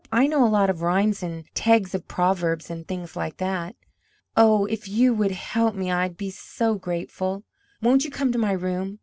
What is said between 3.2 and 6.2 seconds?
that." "Oh, if you would help me, I'd